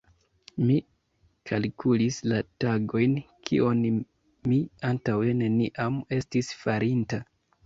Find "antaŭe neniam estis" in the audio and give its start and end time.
4.93-6.51